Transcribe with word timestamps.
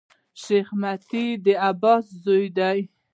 شېخ 0.41 0.67
متي 0.81 1.25
د 1.45 1.45
عباس 1.69 2.05
زوی 2.23 2.45
دﺉ. 2.57 2.79